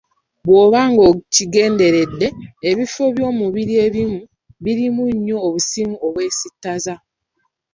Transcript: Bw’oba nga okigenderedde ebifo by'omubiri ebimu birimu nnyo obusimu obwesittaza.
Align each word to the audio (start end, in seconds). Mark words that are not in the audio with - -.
Bw’oba 0.45 0.81
nga 0.91 1.03
okigenderedde 1.11 2.27
ebifo 2.69 3.03
by'omubiri 3.15 3.73
ebimu 3.85 4.19
birimu 4.63 5.03
nnyo 5.15 5.37
obusimu 5.47 5.95
obwesittaza. 6.07 6.95